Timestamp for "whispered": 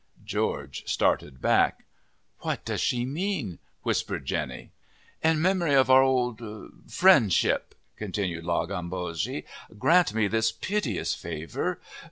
3.83-4.25